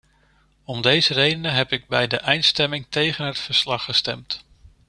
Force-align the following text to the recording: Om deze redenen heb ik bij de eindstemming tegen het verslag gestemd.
Om 0.63 0.81
deze 0.81 1.13
redenen 1.13 1.53
heb 1.53 1.71
ik 1.71 1.87
bij 1.87 2.07
de 2.07 2.17
eindstemming 2.17 2.85
tegen 2.89 3.25
het 3.25 3.39
verslag 3.39 3.83
gestemd. 3.83 4.43